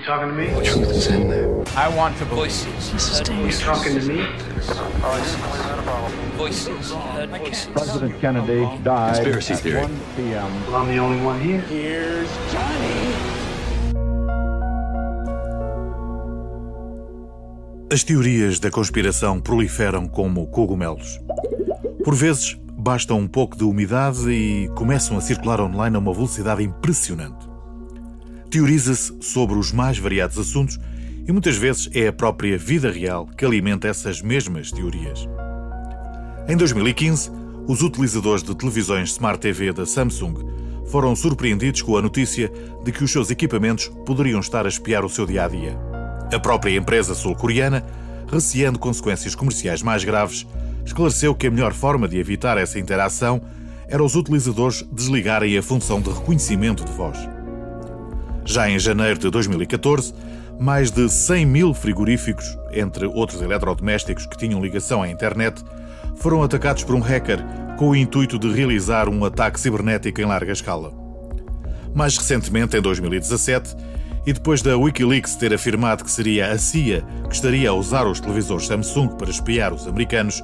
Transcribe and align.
You 0.00 0.06
talking 0.06 0.28
to 0.28 0.34
me? 0.34 0.46
The 0.48 0.62
truth 0.62 0.90
is 0.92 1.06
in 1.08 1.28
there. 1.28 1.62
I 1.76 1.94
want 1.94 2.16
to 2.18 2.24
voices. 2.24 2.90
This 2.90 3.10
is 3.10 3.18
You 3.18 3.24
dangerous. 3.26 3.60
talking 3.60 4.00
to 4.00 4.06
me? 4.06 4.24
Voices. 6.38 6.90
Voices. 6.90 7.66
President 7.66 8.18
Kennedy 8.18 8.64
died 8.82 9.16
Conspiracy 9.16 9.52
at 9.52 9.60
theory. 9.60 9.82
1 9.82 10.00
p.m. 10.16 10.66
Well, 10.66 10.76
I'm 10.76 10.88
the 10.88 10.98
only 10.98 11.22
one 11.22 11.38
here. 11.38 12.24
As 17.92 18.02
teorias 18.02 18.58
da 18.58 18.70
conspiração 18.70 19.38
proliferam 19.38 20.08
como 20.08 20.46
cogumelos. 20.46 21.20
Por 22.02 22.14
vezes, 22.14 22.58
basta 22.72 23.12
um 23.12 23.28
pouco 23.28 23.54
de 23.54 23.64
umidade 23.64 24.30
e 24.30 24.70
começam 24.74 25.18
a 25.18 25.20
circular 25.20 25.60
online 25.60 25.94
a 25.94 25.98
uma 25.98 26.14
velocidade 26.14 26.62
impressionante. 26.62 27.49
Teoriza-se 28.50 29.14
sobre 29.20 29.56
os 29.56 29.70
mais 29.70 29.96
variados 29.96 30.36
assuntos 30.36 30.80
e 31.24 31.30
muitas 31.30 31.56
vezes 31.56 31.88
é 31.94 32.08
a 32.08 32.12
própria 32.12 32.58
vida 32.58 32.90
real 32.90 33.28
que 33.36 33.44
alimenta 33.44 33.86
essas 33.86 34.20
mesmas 34.20 34.72
teorias. 34.72 35.28
Em 36.48 36.56
2015, 36.56 37.30
os 37.68 37.80
utilizadores 37.80 38.42
de 38.42 38.52
televisões 38.52 39.10
Smart 39.10 39.38
TV 39.38 39.72
da 39.72 39.86
Samsung 39.86 40.34
foram 40.90 41.14
surpreendidos 41.14 41.82
com 41.82 41.96
a 41.96 42.02
notícia 42.02 42.50
de 42.84 42.90
que 42.90 43.04
os 43.04 43.12
seus 43.12 43.30
equipamentos 43.30 43.86
poderiam 44.04 44.40
estar 44.40 44.66
a 44.66 44.68
espiar 44.68 45.04
o 45.04 45.08
seu 45.08 45.24
dia 45.24 45.44
a 45.44 45.48
dia. 45.48 45.78
A 46.34 46.38
própria 46.40 46.76
empresa 46.76 47.14
sul-coreana, 47.14 47.84
receando 48.28 48.80
consequências 48.80 49.36
comerciais 49.36 49.80
mais 49.80 50.02
graves, 50.02 50.44
esclareceu 50.84 51.36
que 51.36 51.46
a 51.46 51.50
melhor 51.52 51.72
forma 51.72 52.08
de 52.08 52.18
evitar 52.18 52.58
essa 52.58 52.80
interação 52.80 53.40
era 53.86 54.02
os 54.02 54.16
utilizadores 54.16 54.84
desligarem 54.90 55.56
a 55.56 55.62
função 55.62 56.00
de 56.00 56.10
reconhecimento 56.10 56.84
de 56.84 56.92
voz. 56.92 57.16
Já 58.50 58.68
em 58.68 58.80
janeiro 58.80 59.16
de 59.16 59.30
2014, 59.30 60.12
mais 60.58 60.90
de 60.90 61.08
100 61.08 61.46
mil 61.46 61.72
frigoríficos, 61.72 62.58
entre 62.72 63.06
outros 63.06 63.40
eletrodomésticos 63.40 64.26
que 64.26 64.36
tinham 64.36 64.60
ligação 64.60 65.04
à 65.04 65.08
internet, 65.08 65.62
foram 66.16 66.42
atacados 66.42 66.82
por 66.82 66.96
um 66.96 67.00
hacker 67.00 67.38
com 67.78 67.90
o 67.90 67.94
intuito 67.94 68.40
de 68.40 68.50
realizar 68.50 69.08
um 69.08 69.24
ataque 69.24 69.60
cibernético 69.60 70.20
em 70.20 70.24
larga 70.24 70.50
escala. 70.50 70.92
Mais 71.94 72.18
recentemente, 72.18 72.76
em 72.76 72.82
2017, 72.82 73.76
e 74.26 74.32
depois 74.32 74.62
da 74.62 74.76
Wikileaks 74.76 75.36
ter 75.36 75.54
afirmado 75.54 76.02
que 76.02 76.10
seria 76.10 76.50
a 76.50 76.58
CIA 76.58 77.04
que 77.28 77.34
estaria 77.36 77.70
a 77.70 77.72
usar 77.72 78.04
os 78.04 78.18
televisores 78.18 78.66
Samsung 78.66 79.10
para 79.10 79.30
espiar 79.30 79.72
os 79.72 79.86
americanos, 79.86 80.42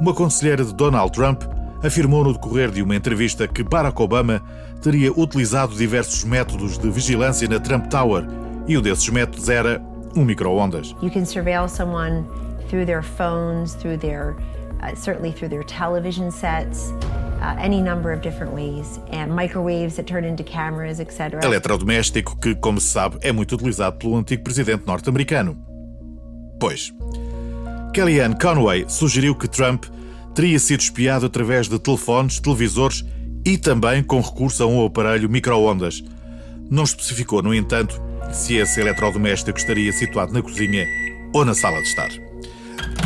uma 0.00 0.14
conselheira 0.14 0.64
de 0.64 0.72
Donald 0.72 1.10
Trump 1.10 1.42
afirmou 1.82 2.24
no 2.24 2.32
decorrer 2.32 2.70
de 2.70 2.82
uma 2.82 2.94
entrevista 2.94 3.48
que 3.48 3.62
Barack 3.62 4.00
Obama 4.00 4.42
teria 4.82 5.12
utilizado 5.12 5.74
diversos 5.74 6.24
métodos 6.24 6.78
de 6.78 6.90
vigilância 6.90 7.48
na 7.48 7.58
Trump 7.58 7.86
Tower 7.88 8.26
e 8.66 8.76
um 8.76 8.82
desses 8.82 9.08
métodos 9.08 9.48
era 9.48 9.80
um 10.16 10.24
micro-ondas. 10.24 10.94
You 11.02 11.10
can 11.10 11.24
surveil 11.24 11.68
someone 11.68 12.24
through 12.68 12.86
their 12.86 13.02
phones, 13.02 13.74
through 13.74 13.98
their, 13.98 14.36
uh, 14.82 14.94
certainly 14.94 15.32
through 15.32 15.50
their 15.50 15.64
television 15.64 16.30
sets, 16.30 16.92
uh, 17.40 17.56
any 17.58 17.80
number 17.80 18.12
of 18.12 18.20
different 18.22 18.52
ways, 18.52 19.00
and 19.12 19.34
microwaves 19.34 19.96
that 19.96 20.06
turn 20.06 20.24
into 20.24 20.44
cameras, 20.44 21.00
etc. 21.00 21.40
Eletrodoméstico 21.42 22.36
que, 22.36 22.54
como 22.54 22.80
se 22.80 22.88
sabe, 22.88 23.18
é 23.22 23.32
muito 23.32 23.54
utilizado 23.54 23.98
pelo 23.98 24.16
antigo 24.16 24.42
presidente 24.42 24.86
norte-americano. 24.86 25.56
Pois, 26.58 26.92
Kellyanne 27.94 28.36
Conway 28.38 28.84
sugeriu 28.88 29.34
que 29.34 29.48
Trump 29.48 29.86
teria 30.34 30.58
sido 30.58 30.80
espiado 30.80 31.26
através 31.26 31.68
de 31.68 31.78
telefones, 31.78 32.40
televisores 32.40 33.04
e 33.44 33.56
também 33.56 34.02
com 34.02 34.20
recurso 34.20 34.62
a 34.62 34.66
um 34.66 34.84
aparelho 34.84 35.28
micro-ondas. 35.28 36.02
Não 36.70 36.84
especificou, 36.84 37.42
no 37.42 37.54
entanto, 37.54 38.00
se 38.32 38.54
esse 38.56 38.80
eletrodoméstico 38.80 39.58
estaria 39.58 39.92
situado 39.92 40.32
na 40.32 40.42
cozinha 40.42 40.86
ou 41.34 41.44
na 41.44 41.54
sala 41.54 41.80
de 41.80 41.88
estar. 41.88 42.10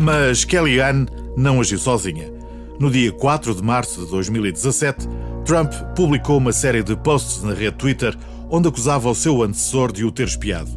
Mas 0.00 0.44
Kellyanne 0.44 1.06
não 1.36 1.60
agiu 1.60 1.78
sozinha. 1.78 2.30
No 2.78 2.90
dia 2.90 3.10
4 3.10 3.54
de 3.54 3.62
março 3.62 4.04
de 4.04 4.10
2017, 4.10 5.08
Trump 5.44 5.72
publicou 5.96 6.38
uma 6.38 6.52
série 6.52 6.82
de 6.82 6.96
posts 6.96 7.42
na 7.42 7.54
rede 7.54 7.76
Twitter 7.76 8.16
onde 8.50 8.68
acusava 8.68 9.10
o 9.10 9.14
seu 9.14 9.42
antecessor 9.42 9.92
de 9.92 10.04
o 10.04 10.12
ter 10.12 10.26
espiado. 10.26 10.70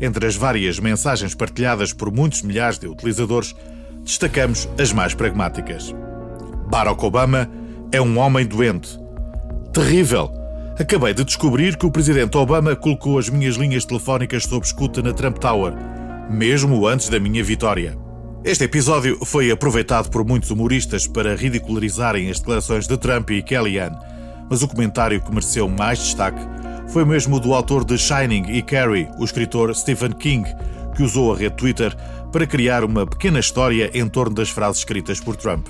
Entre 0.00 0.26
as 0.26 0.36
várias 0.36 0.78
mensagens 0.78 1.34
partilhadas 1.34 1.92
por 1.92 2.12
muitos 2.12 2.42
milhares 2.42 2.78
de 2.78 2.86
utilizadores, 2.86 3.54
destacamos 4.08 4.66
as 4.80 4.90
mais 4.90 5.12
pragmáticas. 5.12 5.94
Barack 6.70 7.04
Obama 7.04 7.48
é 7.92 8.00
um 8.00 8.18
homem 8.18 8.46
doente. 8.46 8.98
Terrível! 9.70 10.32
Acabei 10.80 11.12
de 11.12 11.24
descobrir 11.24 11.76
que 11.76 11.84
o 11.84 11.90
presidente 11.90 12.36
Obama 12.38 12.74
colocou 12.74 13.18
as 13.18 13.28
minhas 13.28 13.56
linhas 13.56 13.84
telefónicas 13.84 14.44
sob 14.44 14.64
escuta 14.64 15.02
na 15.02 15.12
Trump 15.12 15.36
Tower, 15.36 15.74
mesmo 16.30 16.86
antes 16.86 17.10
da 17.10 17.20
minha 17.20 17.44
vitória. 17.44 17.98
Este 18.42 18.64
episódio 18.64 19.22
foi 19.26 19.50
aproveitado 19.50 20.08
por 20.08 20.24
muitos 20.24 20.50
humoristas 20.50 21.06
para 21.06 21.36
ridicularizarem 21.36 22.30
as 22.30 22.38
declarações 22.38 22.86
de 22.86 22.96
Trump 22.96 23.28
e 23.30 23.42
Kellyanne, 23.42 23.98
mas 24.48 24.62
o 24.62 24.68
comentário 24.68 25.20
que 25.20 25.30
mereceu 25.30 25.68
mais 25.68 25.98
destaque 25.98 26.40
foi 26.88 27.04
mesmo 27.04 27.38
do 27.38 27.52
autor 27.52 27.84
de 27.84 27.98
Shining 27.98 28.46
e 28.48 28.62
Carrie, 28.62 29.10
o 29.18 29.24
escritor 29.24 29.74
Stephen 29.74 30.12
King, 30.12 30.48
que 30.94 31.02
usou 31.02 31.32
a 31.32 31.36
rede 31.36 31.56
Twitter 31.56 31.94
para 32.32 32.46
criar 32.46 32.84
uma 32.84 33.06
pequena 33.06 33.38
história 33.38 33.90
em 33.94 34.08
torno 34.08 34.34
das 34.34 34.50
frases 34.50 34.78
escritas 34.78 35.20
por 35.20 35.36
Trump. 35.36 35.66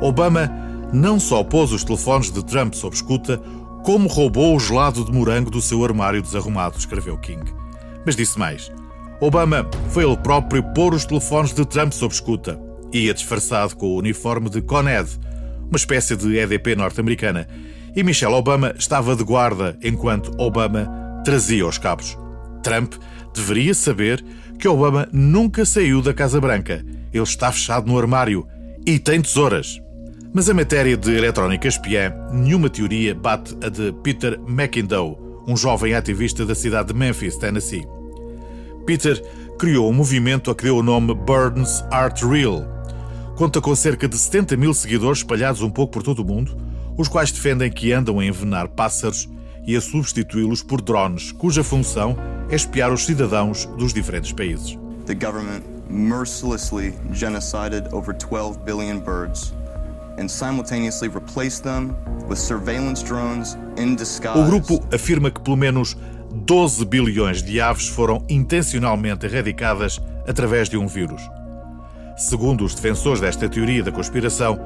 Obama 0.00 0.50
não 0.92 1.18
só 1.18 1.42
pôs 1.42 1.72
os 1.72 1.84
telefones 1.84 2.30
de 2.30 2.44
Trump 2.44 2.74
sob 2.74 2.94
escuta, 2.94 3.40
como 3.84 4.08
roubou 4.08 4.56
o 4.56 4.60
gelado 4.60 5.04
de 5.04 5.12
morango 5.12 5.50
do 5.50 5.60
seu 5.60 5.84
armário 5.84 6.22
desarrumado, 6.22 6.78
escreveu 6.78 7.18
King. 7.18 7.52
Mas 8.04 8.16
disse 8.16 8.38
mais. 8.38 8.70
Obama 9.20 9.68
foi 9.90 10.04
ele 10.04 10.16
próprio 10.16 10.62
pôr 10.74 10.94
os 10.94 11.04
telefones 11.04 11.52
de 11.52 11.64
Trump 11.64 11.92
sob 11.92 12.12
escuta. 12.14 12.60
Ia 12.92 13.12
disfarçado 13.12 13.76
com 13.76 13.86
o 13.86 13.98
uniforme 13.98 14.48
de 14.48 14.62
Coned, 14.62 15.08
uma 15.68 15.76
espécie 15.76 16.16
de 16.16 16.38
EDP 16.38 16.76
norte-americana, 16.76 17.46
e 17.94 18.02
Michelle 18.02 18.34
Obama 18.34 18.74
estava 18.78 19.16
de 19.16 19.24
guarda 19.24 19.76
enquanto 19.82 20.32
Obama 20.38 20.88
trazia 21.24 21.66
os 21.66 21.78
cabos. 21.78 22.16
Trump 22.62 22.94
deveria 23.34 23.74
saber 23.74 24.24
que 24.58 24.66
Obama 24.66 25.08
nunca 25.12 25.64
saiu 25.64 26.02
da 26.02 26.12
Casa 26.12 26.40
Branca. 26.40 26.84
Ele 27.12 27.22
está 27.22 27.52
fechado 27.52 27.86
no 27.86 27.96
armário 27.96 28.46
e 28.84 28.98
tem 28.98 29.22
tesouras. 29.22 29.80
Mas 30.34 30.50
a 30.50 30.54
matéria 30.54 30.96
de 30.96 31.16
eletrónica 31.16 31.68
espiã, 31.68 32.12
nenhuma 32.32 32.68
teoria 32.68 33.14
bate 33.14 33.56
a 33.62 33.68
de 33.68 33.92
Peter 34.02 34.38
McIndoe, 34.46 35.16
um 35.46 35.56
jovem 35.56 35.94
ativista 35.94 36.44
da 36.44 36.54
cidade 36.54 36.88
de 36.88 36.98
Memphis, 36.98 37.36
Tennessee. 37.36 37.86
Peter 38.84 39.22
criou 39.58 39.88
um 39.88 39.94
movimento 39.94 40.50
a 40.50 40.54
que 40.54 40.64
deu 40.64 40.76
o 40.76 40.82
nome 40.82 41.14
Burns 41.14 41.84
Art 41.90 42.22
Real. 42.22 42.66
Conta 43.36 43.60
com 43.60 43.74
cerca 43.74 44.08
de 44.08 44.18
70 44.18 44.56
mil 44.56 44.74
seguidores 44.74 45.18
espalhados 45.18 45.62
um 45.62 45.70
pouco 45.70 45.92
por 45.92 46.02
todo 46.02 46.20
o 46.20 46.24
mundo, 46.24 46.56
os 46.96 47.06
quais 47.06 47.30
defendem 47.30 47.70
que 47.70 47.92
andam 47.92 48.18
a 48.18 48.24
envenenar 48.24 48.68
pássaros 48.68 49.28
e 49.66 49.76
a 49.76 49.80
substituí-los 49.80 50.62
por 50.62 50.80
drones, 50.80 51.30
cuja 51.30 51.62
função 51.62 52.16
é 52.50 52.54
espiar 52.54 52.92
os 52.92 53.04
cidadãos 53.04 53.66
dos 53.76 53.92
diferentes 53.92 54.32
países. 54.32 54.78
The 55.06 55.14
government 55.14 55.62
mercilessly 55.88 56.94
genocided 57.12 57.92
over 57.92 58.14
12 58.14 58.58
billion 58.64 59.00
birds 59.00 59.54
and 60.18 60.28
simultaneously 60.28 61.08
replaced 61.08 61.62
them 61.62 61.94
with 62.28 62.38
surveillance 62.38 63.02
drones 63.02 63.56
in 63.76 63.96
disguise. 63.96 64.38
O 64.38 64.46
grupo 64.46 64.84
afirma 64.92 65.30
que 65.30 65.40
pelo 65.40 65.56
menos 65.56 65.96
12 66.30 66.84
bilhões 66.84 67.42
de 67.42 67.60
aves 67.60 67.88
foram 67.88 68.22
intencionalmente 68.28 69.26
erradicadas 69.26 70.00
através 70.26 70.68
de 70.68 70.76
um 70.76 70.86
vírus. 70.86 71.22
Segundo 72.16 72.64
os 72.64 72.74
defensores 72.74 73.20
desta 73.20 73.48
teoria 73.48 73.82
da 73.82 73.92
conspiração, 73.92 74.58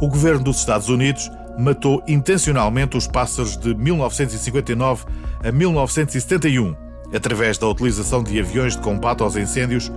o 0.00 0.08
governo 0.08 0.44
dos 0.44 0.58
Estados 0.58 0.88
Unidos 0.88 1.30
matou 1.58 2.02
intencionalmente 2.06 2.96
os 2.96 3.06
pássaros 3.06 3.56
de 3.56 3.74
1959 3.74 5.04
a 5.42 5.50
1971, 5.50 6.76
através 7.14 7.58
da 7.58 7.68
utilização 7.68 8.22
de 8.22 8.38
aviões 8.38 8.76
de 8.76 8.82
combate 8.82 9.22
aos 9.22 9.36
incêndios, 9.36 9.90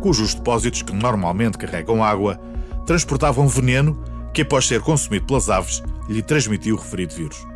cujos 0.00 0.34
depósitos, 0.34 0.82
que 0.82 0.92
normalmente 0.92 1.58
carregam 1.58 2.02
água, 2.02 2.40
transportavam 2.86 3.46
veneno 3.48 4.02
que, 4.32 4.42
após 4.42 4.66
ser 4.66 4.80
consumido 4.80 5.26
pelas 5.26 5.48
aves, 5.48 5.82
lhe 6.08 6.22
transmitiu 6.22 6.76
o 6.76 6.78
referido 6.78 7.14
vírus. 7.14 7.46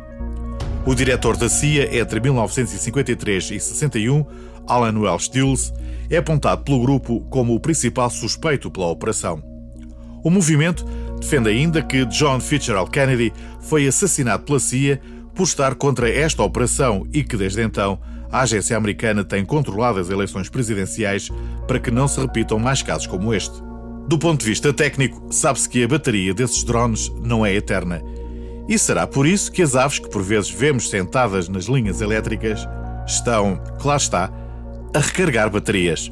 O 0.85 0.95
diretor 0.95 1.35
da 1.35 1.49
CIA 1.49 1.99
entre 1.99 2.19
1953 2.19 3.51
e 3.51 3.59
61, 3.59 4.25
Alan 4.65 4.99
Welsh 4.99 5.25
Stills, 5.25 5.73
é 6.09 6.17
apontado 6.17 6.63
pelo 6.63 6.81
grupo 6.81 7.21
como 7.29 7.53
o 7.53 7.59
principal 7.59 8.09
suspeito 8.09 8.71
pela 8.71 8.87
operação. 8.87 9.43
O 10.23 10.29
movimento 10.29 10.85
defende 11.19 11.49
ainda 11.49 11.81
que 11.81 12.05
John 12.05 12.39
Fitzgerald 12.39 12.89
Kennedy 12.89 13.33
foi 13.61 13.87
assassinado 13.87 14.43
pela 14.43 14.59
CIA 14.59 15.01
por 15.35 15.43
estar 15.43 15.75
contra 15.75 16.09
esta 16.09 16.41
operação 16.41 17.05
e 17.13 17.23
que, 17.23 17.35
desde 17.35 17.61
então, 17.61 17.99
a 18.31 18.41
agência 18.41 18.75
americana 18.75 19.23
tem 19.23 19.45
controlado 19.45 19.99
as 19.99 20.09
eleições 20.09 20.49
presidenciais 20.49 21.29
para 21.67 21.79
que 21.79 21.91
não 21.91 22.07
se 22.07 22.19
repitam 22.19 22.59
mais 22.59 22.81
casos 22.81 23.07
como 23.07 23.33
este. 23.33 23.61
Do 24.07 24.17
ponto 24.17 24.41
de 24.41 24.45
vista 24.47 24.71
técnico, 24.71 25.21
sabe-se 25.31 25.67
que 25.67 25.83
a 25.83 25.87
bateria 25.87 26.33
desses 26.33 26.63
drones 26.63 27.11
não 27.21 27.45
é 27.45 27.53
eterna. 27.53 28.01
E 28.67 28.77
será 28.77 29.07
por 29.07 29.25
isso 29.25 29.51
que 29.51 29.61
as 29.61 29.75
aves 29.75 29.99
que 29.99 30.09
por 30.09 30.21
vezes 30.21 30.49
vemos 30.49 30.89
sentadas 30.89 31.47
nas 31.47 31.65
linhas 31.65 32.01
elétricas 32.01 32.67
estão, 33.05 33.61
claro 33.79 34.01
está, 34.01 34.31
a 34.93 34.99
recarregar 34.99 35.49
baterias. 35.49 36.11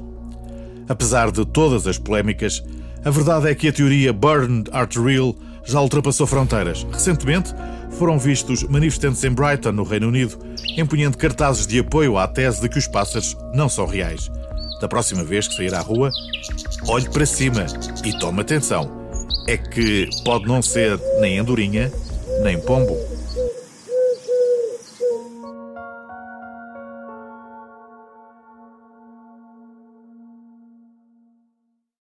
Apesar 0.87 1.31
de 1.31 1.45
todas 1.45 1.87
as 1.87 1.97
polémicas, 1.97 2.63
a 3.03 3.09
verdade 3.09 3.49
é 3.49 3.55
que 3.55 3.67
a 3.67 3.73
teoria 3.73 4.13
Burned 4.13 4.69
Arterial 4.71 5.35
já 5.65 5.81
ultrapassou 5.81 6.27
fronteiras. 6.27 6.85
Recentemente, 6.91 7.53
foram 7.91 8.19
vistos 8.19 8.63
manifestantes 8.63 9.23
em 9.23 9.31
Brighton, 9.31 9.71
no 9.71 9.83
Reino 9.83 10.07
Unido, 10.07 10.37
empunhando 10.77 11.17
cartazes 11.17 11.65
de 11.65 11.79
apoio 11.79 12.17
à 12.17 12.27
tese 12.27 12.61
de 12.61 12.69
que 12.69 12.77
os 12.77 12.87
pássaros 12.87 13.35
não 13.53 13.67
são 13.67 13.85
reais. 13.85 14.29
Da 14.79 14.87
próxima 14.87 15.23
vez 15.23 15.47
que 15.47 15.55
sair 15.55 15.73
à 15.73 15.81
rua, 15.81 16.11
olhe 16.87 17.09
para 17.09 17.25
cima 17.25 17.65
e 18.03 18.17
tome 18.19 18.41
atenção. 18.41 18.91
É 19.47 19.57
que 19.57 20.09
pode 20.23 20.45
não 20.45 20.61
ser 20.61 20.99
nem 21.19 21.39
andorinha, 21.39 21.91
nem 22.43 22.59
pombo. 22.59 22.97